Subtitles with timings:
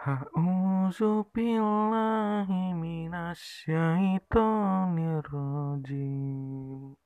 [0.00, 6.96] A'udzu billahi minasyaitonir rajim.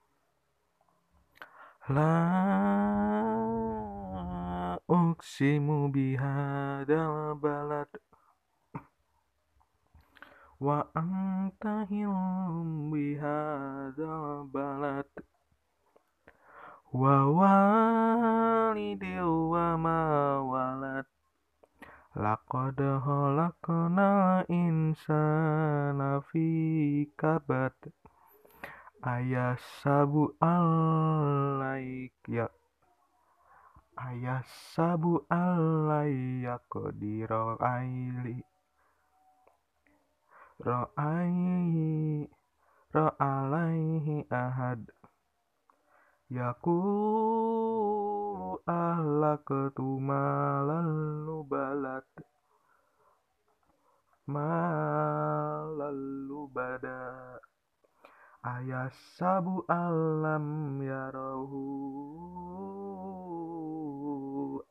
[1.89, 2.13] La
[4.85, 7.89] uqsimu bihadzal balad
[10.61, 15.05] wa anta hilum bihadzal balad.
[16.93, 19.21] Wa walidin
[19.53, 20.01] wa ma
[20.41, 21.05] walad.
[22.17, 27.77] Laqad khalaqnal insana fi kabad.
[29.05, 32.49] Ayasabu alaik ya
[33.97, 38.45] ayasabu alayya qadira aili
[40.65, 42.29] ra'aihi
[42.95, 44.89] ra'alaihi ahad.
[46.33, 47.47] Yaqulu
[48.67, 50.91] ahlaktu malal
[51.23, 52.09] lubalat
[54.27, 55.95] malal
[56.27, 57.39] lubada
[58.43, 61.63] ayasabu alam yarahu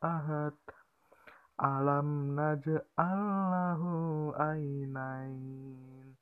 [0.04, 0.52] ahad.
[1.56, 3.88] Alam naj'allahu
[4.34, 6.16] ainain.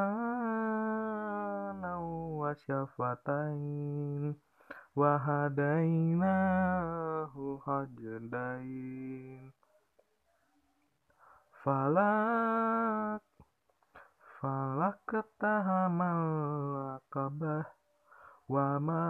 [2.38, 4.38] wa syafatain.
[4.94, 6.46] Wa hadainahu
[7.66, 9.50] hajdain.
[11.60, 13.26] Falak
[14.40, 15.12] falak
[15.42, 16.24] tahamal
[17.02, 17.68] akabah
[18.48, 19.06] wa ma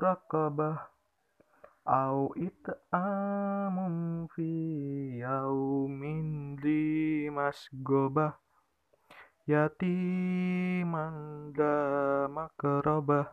[0.00, 0.88] raqabah
[1.84, 4.48] au it'amum fi
[5.20, 8.32] yaumin di masgobah
[9.44, 11.16] yatiman
[11.52, 13.28] da makrobah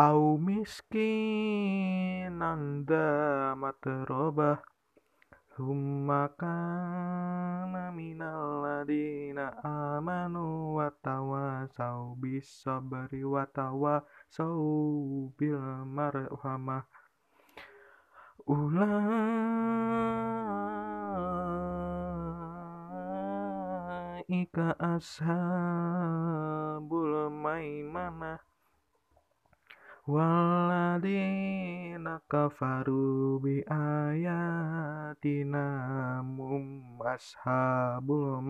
[0.00, 0.38] au
[5.60, 16.88] Summa kana minal ladina amanu wa tawasau bis sabri wa tawasau bil marhamah
[18.48, 19.20] Ulaika
[24.80, 26.08] ashabul
[27.28, 28.40] maimanah
[30.08, 31.59] Waladina
[32.28, 35.62] kafaru bi ayatina
[36.26, 38.42] mum ashabul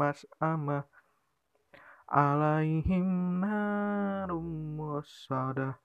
[2.10, 5.76] alaihim narum wasadah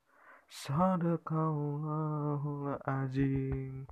[0.50, 3.84] sadaqallahul azim